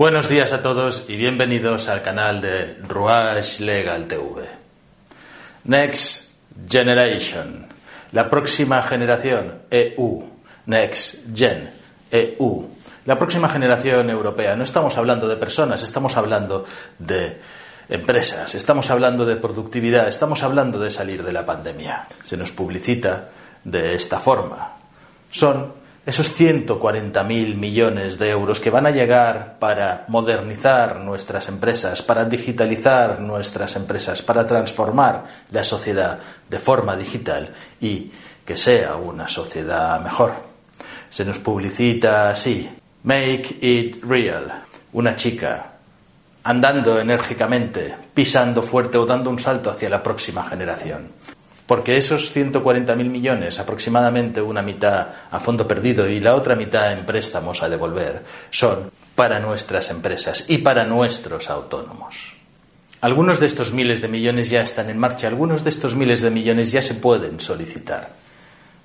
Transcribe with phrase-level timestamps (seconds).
[0.00, 4.48] Buenos días a todos y bienvenidos al canal de Ruach Legal TV.
[5.64, 7.66] Next Generation,
[8.12, 10.24] la próxima generación EU,
[10.64, 11.70] Next Gen
[12.10, 12.66] EU,
[13.04, 14.56] la próxima generación europea.
[14.56, 16.64] No estamos hablando de personas, estamos hablando
[16.98, 17.38] de
[17.90, 22.06] empresas, estamos hablando de productividad, estamos hablando de salir de la pandemia.
[22.22, 23.28] Se nos publicita
[23.64, 24.76] de esta forma.
[25.30, 32.24] Son esos 140.000 millones de euros que van a llegar para modernizar nuestras empresas, para
[32.24, 38.10] digitalizar nuestras empresas, para transformar la sociedad de forma digital y
[38.44, 40.32] que sea una sociedad mejor.
[41.10, 42.68] Se nos publicita así,
[43.02, 45.66] Make It Real, una chica
[46.42, 51.19] andando enérgicamente, pisando fuerte o dando un salto hacia la próxima generación
[51.70, 57.06] porque esos 140.000 millones, aproximadamente una mitad a fondo perdido y la otra mitad en
[57.06, 62.34] préstamos a devolver, son para nuestras empresas y para nuestros autónomos.
[63.02, 66.32] Algunos de estos miles de millones ya están en marcha, algunos de estos miles de
[66.32, 68.16] millones ya se pueden solicitar.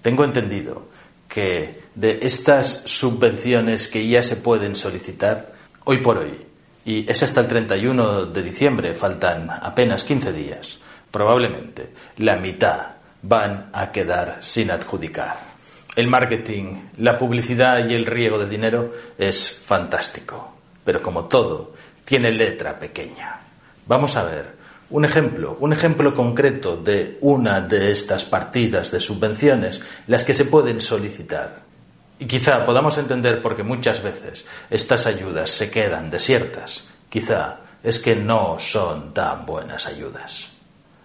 [0.00, 0.86] Tengo entendido
[1.26, 6.46] que de estas subvenciones que ya se pueden solicitar, hoy por hoy,
[6.84, 10.78] y es hasta el 31 de diciembre, faltan apenas 15 días,
[11.10, 12.86] probablemente la mitad
[13.22, 15.48] van a quedar sin adjudicar.
[15.96, 21.72] El marketing, la publicidad y el riego de dinero es fantástico, pero como todo,
[22.04, 23.40] tiene letra pequeña.
[23.86, 24.58] Vamos a ver
[24.90, 30.46] un ejemplo, un ejemplo concreto de una de estas partidas de subvenciones, las que se
[30.46, 31.60] pueden solicitar.
[32.18, 36.84] Y quizá podamos entender por qué muchas veces estas ayudas se quedan desiertas.
[37.08, 40.57] Quizá es que no son tan buenas ayudas.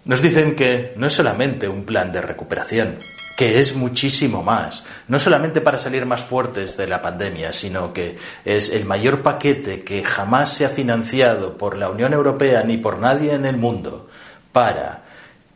[0.04, 2.98] Nos dicen que no es solamente un plan de recuperación,
[3.38, 8.18] que es muchísimo más, no solamente para salir más fuertes de la pandemia, sino que
[8.44, 12.98] es el mayor paquete que jamás se ha financiado por la Unión Europea ni por
[12.98, 14.10] nadie en el mundo
[14.52, 15.04] para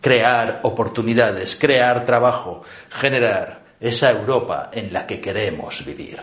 [0.00, 6.18] crear oportunidades, crear trabajo, generar esa Europa en la que queremos vivir.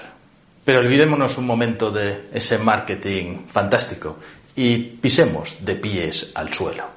[0.63, 4.17] Pero olvidémonos un momento de ese marketing fantástico
[4.55, 6.94] y pisemos de pies al suelo.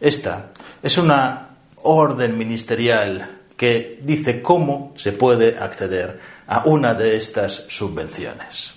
[0.00, 0.50] Esta
[0.82, 1.48] es una
[1.82, 8.74] orden ministerial que dice cómo se puede acceder a una de estas subvenciones.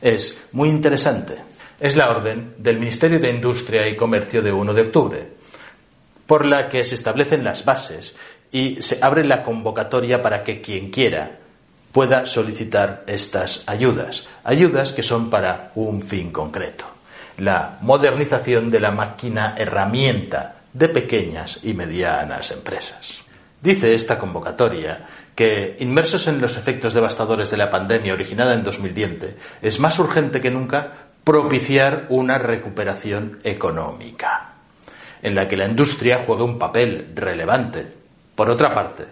[0.00, 1.36] Es muy interesante.
[1.78, 5.28] Es la orden del Ministerio de Industria y Comercio de 1 de octubre,
[6.26, 8.14] por la que se establecen las bases
[8.50, 11.38] y se abre la convocatoria para que quien quiera
[11.90, 14.26] pueda solicitar estas ayudas.
[14.44, 16.84] Ayudas que son para un fin concreto.
[17.38, 23.22] La modernización de la máquina herramienta de pequeñas y medianas empresas.
[23.60, 29.36] Dice esta convocatoria que, inmersos en los efectos devastadores de la pandemia originada en 2020,
[29.62, 30.92] es más urgente que nunca
[31.24, 34.54] propiciar una recuperación económica,
[35.22, 37.86] en la que la industria juegue un papel relevante.
[38.34, 39.04] Por otra parte,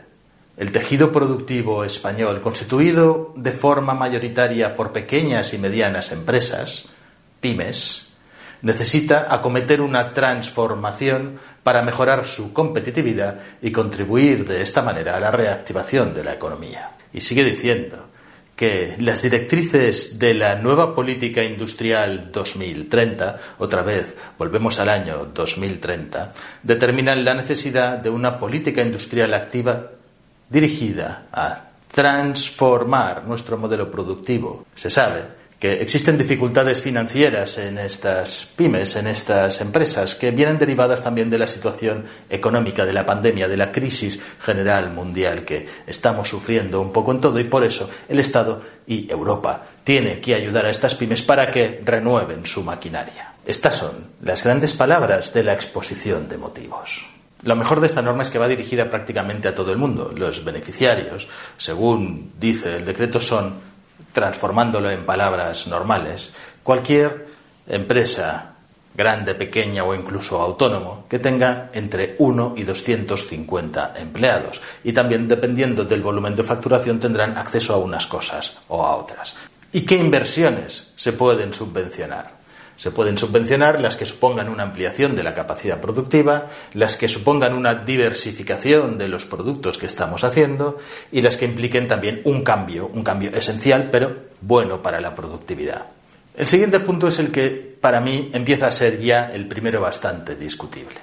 [0.56, 6.86] el tejido productivo español, constituido de forma mayoritaria por pequeñas y medianas empresas,
[7.40, 8.08] pymes,
[8.62, 15.30] necesita acometer una transformación para mejorar su competitividad y contribuir de esta manera a la
[15.30, 16.92] reactivación de la economía.
[17.12, 18.06] Y sigue diciendo
[18.56, 26.34] que las directrices de la nueva política industrial 2030, otra vez volvemos al año 2030,
[26.62, 29.92] determinan la necesidad de una política industrial activa
[30.50, 34.66] dirigida a transformar nuestro modelo productivo.
[34.74, 41.04] Se sabe que existen dificultades financieras en estas pymes, en estas empresas, que vienen derivadas
[41.04, 46.30] también de la situación económica, de la pandemia, de la crisis general mundial que estamos
[46.30, 50.64] sufriendo un poco en todo y por eso el Estado y Europa tiene que ayudar
[50.64, 53.34] a estas pymes para que renueven su maquinaria.
[53.44, 57.06] Estas son las grandes palabras de la exposición de motivos.
[57.42, 60.12] Lo mejor de esta norma es que va dirigida prácticamente a todo el mundo.
[60.14, 61.28] Los beneficiarios,
[61.58, 63.69] según dice el decreto, son
[64.12, 67.26] transformándolo en palabras normales, cualquier
[67.68, 68.54] empresa
[68.94, 74.60] grande, pequeña o incluso autónomo que tenga entre 1 y 250 empleados.
[74.84, 79.36] Y también, dependiendo del volumen de facturación, tendrán acceso a unas cosas o a otras.
[79.72, 82.39] ¿Y qué inversiones se pueden subvencionar?
[82.80, 87.52] Se pueden subvencionar las que supongan una ampliación de la capacidad productiva, las que supongan
[87.52, 90.78] una diversificación de los productos que estamos haciendo
[91.12, 95.88] y las que impliquen también un cambio, un cambio esencial, pero bueno para la productividad.
[96.34, 100.34] El siguiente punto es el que para mí empieza a ser ya el primero bastante
[100.34, 100.96] discutible.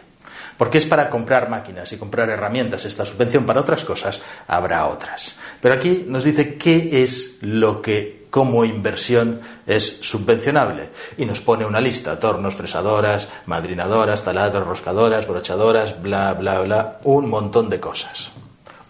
[0.57, 5.35] Porque es para comprar máquinas y comprar herramientas esta subvención, para otras cosas habrá otras.
[5.61, 10.89] Pero aquí nos dice qué es lo que como inversión es subvencionable.
[11.17, 17.29] Y nos pone una lista, tornos, fresadoras, madrinadoras, taladros, roscadoras, brochadoras, bla, bla, bla, un
[17.29, 18.31] montón de cosas.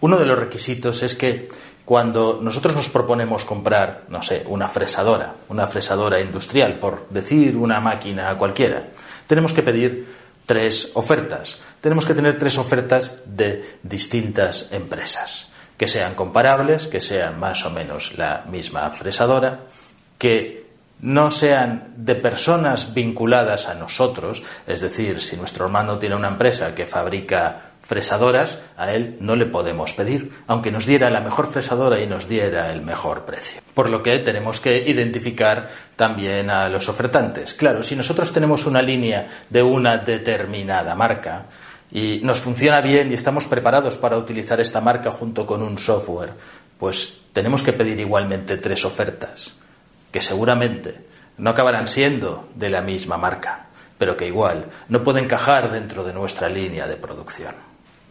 [0.00, 1.48] Uno de los requisitos es que
[1.84, 7.80] cuando nosotros nos proponemos comprar, no sé, una fresadora, una fresadora industrial, por decir una
[7.80, 8.88] máquina cualquiera,
[9.26, 10.06] tenemos que pedir
[10.44, 11.56] tres ofertas.
[11.80, 15.47] Tenemos que tener tres ofertas de distintas empresas,
[15.78, 19.60] que sean comparables, que sean más o menos la misma fresadora,
[20.18, 20.66] que
[21.00, 26.74] no sean de personas vinculadas a nosotros, es decir, si nuestro hermano tiene una empresa
[26.74, 31.98] que fabrica fresadoras, a él no le podemos pedir, aunque nos diera la mejor fresadora
[32.00, 33.62] y nos diera el mejor precio.
[33.72, 37.54] Por lo que tenemos que identificar también a los ofertantes.
[37.54, 41.46] Claro, si nosotros tenemos una línea de una determinada marca
[41.90, 46.34] y nos funciona bien y estamos preparados para utilizar esta marca junto con un software,
[46.78, 49.52] pues tenemos que pedir igualmente tres ofertas,
[50.12, 51.06] que seguramente
[51.38, 56.12] no acabarán siendo de la misma marca, pero que igual no pueden encajar dentro de
[56.12, 57.54] nuestra línea de producción.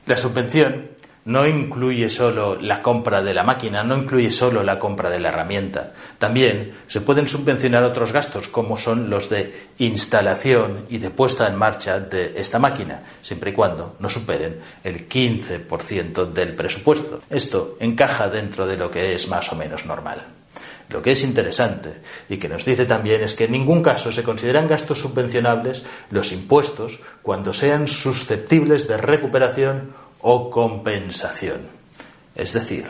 [0.05, 0.89] La subvención
[1.27, 5.27] no incluye solo la compra de la máquina, no incluye solo la compra de la
[5.27, 5.91] herramienta.
[6.17, 11.57] También se pueden subvencionar otros gastos, como son los de instalación y de puesta en
[11.57, 17.19] marcha de esta máquina, siempre y cuando no superen el 15% del presupuesto.
[17.29, 20.25] Esto encaja dentro de lo que es más o menos normal.
[20.87, 21.95] Lo que es interesante
[22.29, 26.31] y que nos dice también es que en ningún caso se consideran gastos subvencionables los
[26.31, 31.61] impuestos cuando sean susceptibles de recuperación o compensación.
[32.35, 32.85] Es decir,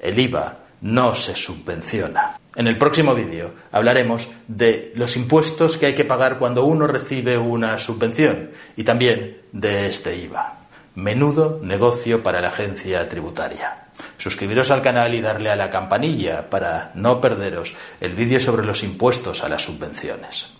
[0.00, 2.38] el IVA no se subvenciona.
[2.56, 7.36] En el próximo vídeo hablaremos de los impuestos que hay que pagar cuando uno recibe
[7.36, 10.60] una subvención y también de este IVA.
[10.94, 13.88] Menudo negocio para la agencia tributaria.
[14.16, 18.82] Suscribiros al canal y darle a la campanilla para no perderos el vídeo sobre los
[18.82, 20.58] impuestos a las subvenciones.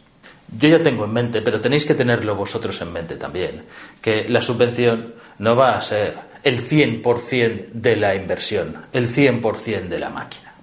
[0.57, 3.65] Yo ya tengo en mente, pero tenéis que tenerlo vosotros en mente también,
[4.01, 9.99] que la subvención no va a ser el 100% de la inversión, el 100% de
[9.99, 10.55] la máquina.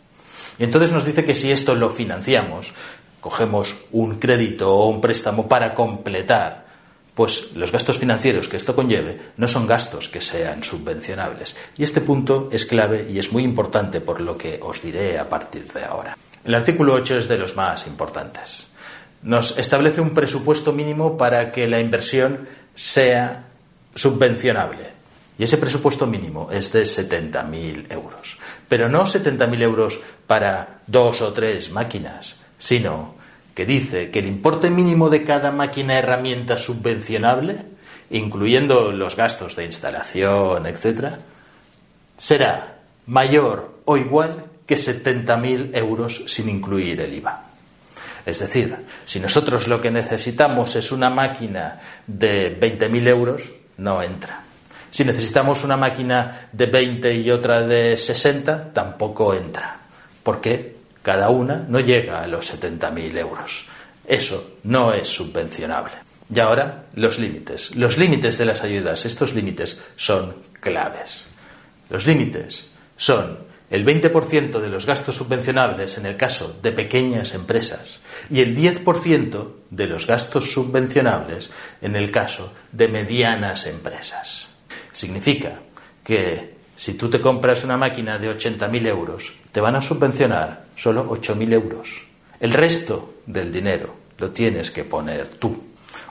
[0.58, 2.74] Y entonces nos dice que si esto lo financiamos,
[3.20, 6.66] cogemos un crédito o un préstamo para completar
[7.16, 11.56] pues los gastos financieros que esto conlleve no son gastos que sean subvencionables.
[11.78, 15.30] Y este punto es clave y es muy importante por lo que os diré a
[15.30, 16.18] partir de ahora.
[16.44, 18.68] El artículo 8 es de los más importantes.
[19.24, 23.46] Nos establece un presupuesto mínimo para que la inversión sea
[23.96, 24.94] subvencionable.
[25.38, 28.38] Y ese presupuesto mínimo es de 70.000 euros.
[28.68, 33.16] Pero no 70.000 euros para dos o tres máquinas, sino
[33.54, 37.58] que dice que el importe mínimo de cada máquina herramienta subvencionable,
[38.12, 41.16] incluyendo los gastos de instalación, etc.,
[42.18, 47.44] será mayor o igual que 70.000 euros sin incluir el IVA.
[48.26, 48.76] Es decir,
[49.06, 54.42] si nosotros lo que necesitamos es una máquina de 20.000 euros, no entra.
[54.90, 59.78] Si necesitamos una máquina de 20 y otra de 60, tampoco entra.
[60.24, 60.76] ¿Por qué?
[61.06, 63.68] cada una no llega a los 70.000 euros.
[64.08, 65.94] Eso no es subvencionable.
[66.34, 67.76] Y ahora, los límites.
[67.76, 71.28] Los límites de las ayudas, estos límites son claves.
[71.92, 73.38] Los límites son
[73.70, 79.48] el 20% de los gastos subvencionables en el caso de pequeñas empresas y el 10%
[79.70, 81.50] de los gastos subvencionables
[81.82, 84.50] en el caso de medianas empresas.
[84.92, 85.60] Significa
[86.04, 91.10] que si tú te compras una máquina de 80.000 euros, te van a subvencionar solo
[91.10, 91.90] 8.000 euros.
[92.40, 95.64] El resto del dinero lo tienes que poner tú.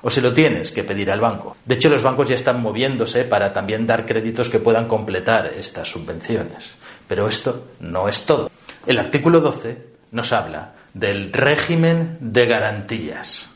[0.02, 1.56] O se lo tienes que pedir al banco.
[1.64, 5.88] De hecho, los bancos ya están moviéndose para también dar créditos que puedan completar estas
[5.88, 6.72] subvenciones.
[7.14, 8.50] Pero esto no es todo.
[8.84, 13.46] El artículo 12 nos habla del régimen de garantías.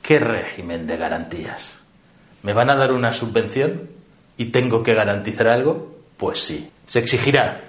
[0.00, 1.72] ¿Qué régimen de garantías?
[2.44, 3.90] ¿Me van a dar una subvención
[4.36, 6.04] y tengo que garantizar algo?
[6.16, 6.70] Pues sí.
[6.86, 7.60] Se exigirá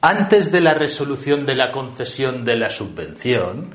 [0.00, 3.74] antes de la resolución de la concesión de la subvención,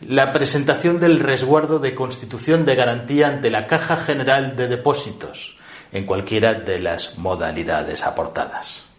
[0.00, 5.56] la presentación del resguardo de constitución de garantía ante la Caja General de Depósitos,
[5.92, 8.89] en cualquiera de las modalidades aportadas.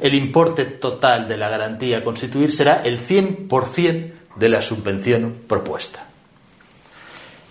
[0.00, 6.06] El importe total de la garantía a constituir será el 100% de la subvención propuesta.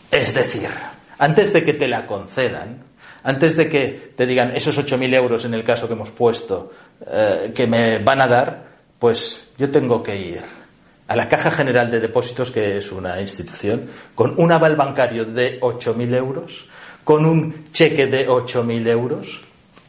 [0.10, 0.70] Es decir,
[1.18, 2.84] antes de que te la concedan,
[3.24, 6.72] antes de que te digan esos 8.000 euros en el caso que hemos puesto
[7.08, 8.66] eh, que me van a dar,
[8.98, 10.42] pues yo tengo que ir
[11.08, 15.60] a la Caja General de Depósitos, que es una institución, con un aval bancario de
[15.60, 16.68] 8.000 euros,
[17.04, 19.42] con un cheque de 8.000 euros,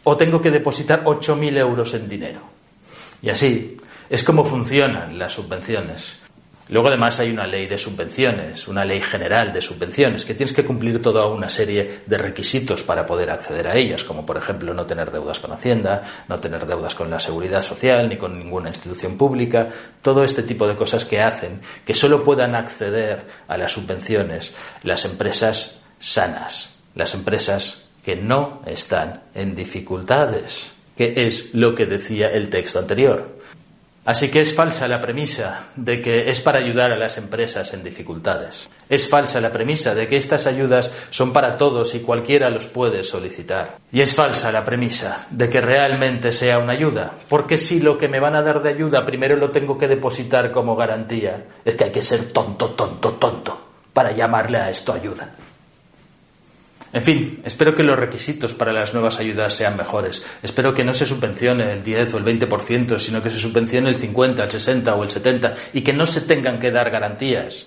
[0.05, 2.41] o tengo que depositar 8.000 euros en dinero.
[3.23, 3.77] Y así
[4.11, 6.23] es como funcionan las subvenciones.
[6.69, 10.65] Luego además hay una ley de subvenciones, una ley general de subvenciones, que tienes que
[10.65, 14.87] cumplir toda una serie de requisitos para poder acceder a ellas, como por ejemplo no
[14.87, 19.19] tener deudas con Hacienda, no tener deudas con la seguridad social ni con ninguna institución
[19.19, 19.69] pública,
[20.01, 25.05] todo este tipo de cosas que hacen que solo puedan acceder a las subvenciones las
[25.05, 32.51] empresas sanas, las empresas que no están en dificultades, que es lo que decía el
[32.51, 33.41] texto anterior.
[34.05, 37.85] Así que es falsa la premisa de que es para ayudar a las empresas en
[37.85, 38.69] dificultades.
[38.89, 43.05] Es falsa la premisa de que estas ayudas son para todos y cualquiera los puede
[43.05, 43.79] solicitar.
[43.93, 47.13] Y es falsa la premisa de que realmente sea una ayuda.
[47.29, 50.51] Porque si lo que me van a dar de ayuda primero lo tengo que depositar
[50.51, 55.33] como garantía, es que hay que ser tonto, tonto, tonto para llamarle a esto ayuda.
[56.93, 60.23] En fin, espero que los requisitos para las nuevas ayudas sean mejores.
[60.43, 63.97] Espero que no se subvencione el 10 o el 20%, sino que se subvencione el
[63.97, 67.67] 50, el 60 o el 70 y que no se tengan que dar garantías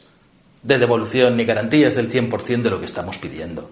[0.61, 3.71] de devolución ni garantías del 100% de lo que estamos pidiendo.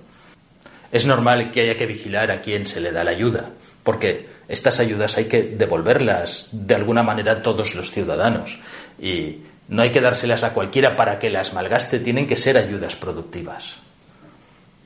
[0.92, 3.52] Es normal que haya que vigilar a quién se le da la ayuda,
[3.84, 8.60] porque estas ayudas hay que devolverlas de alguna manera a todos los ciudadanos
[9.00, 12.96] y no hay que dárselas a cualquiera para que las malgaste, tienen que ser ayudas
[12.96, 13.78] productivas.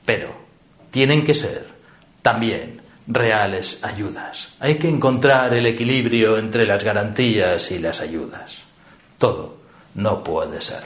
[0.06, 0.37] Pero
[0.90, 1.66] tienen que ser
[2.22, 4.50] también reales ayudas.
[4.60, 8.58] Hay que encontrar el equilibrio entre las garantías y las ayudas.
[9.16, 9.56] Todo
[9.94, 10.82] no puede ser.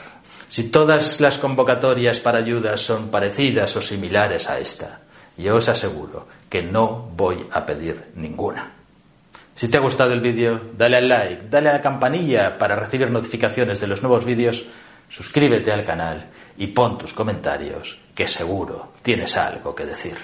[0.48, 5.00] Si todas las convocatorias para ayudas son parecidas o similares a esta,
[5.36, 8.70] yo os aseguro que no voy a pedir ninguna.
[9.54, 13.10] Si te ha gustado el vídeo, dale al like, dale a la campanilla para recibir
[13.10, 14.64] notificaciones de los nuevos vídeos,
[15.08, 20.18] suscríbete al canal y pon tus comentarios que seguro tienes algo que decir.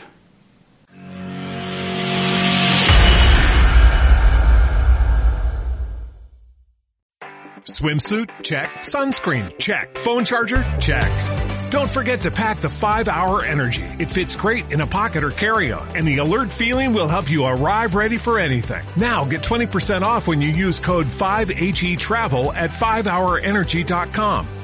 [7.65, 8.31] Swimsuit?
[8.43, 8.71] Check.
[8.83, 9.59] Sunscreen?
[9.59, 9.99] Check.
[9.99, 10.65] Phone charger?
[10.81, 11.71] Check.
[11.71, 13.85] Don't forget to pack the 5-Hour Energy.
[13.99, 17.45] It fits great in a pocket or carry-on, and the alert feeling will help you
[17.45, 18.85] arrive ready for anything.
[18.97, 24.58] Now get 20% off when you use code 5HETRAVEL at 5hourenergy.com.